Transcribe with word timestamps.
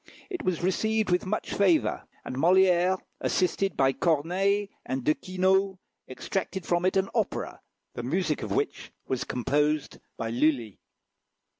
It 0.31 0.41
was 0.43 0.63
received 0.63 1.11
with 1.11 1.27
much 1.27 1.53
favour, 1.53 2.07
and 2.25 2.35
Molière, 2.35 2.97
assisted 3.19 3.77
by 3.77 3.93
Corneille 3.93 4.65
and 4.83 5.03
De 5.03 5.13
Quinault, 5.13 5.77
extracted 6.09 6.65
from 6.65 6.85
it 6.85 6.97
an 6.97 7.07
opera, 7.13 7.61
the 7.93 8.01
music 8.01 8.41
of 8.41 8.51
which 8.51 8.91
was 9.05 9.23
composed 9.23 9.99
by 10.17 10.31
Lulli. 10.31 10.79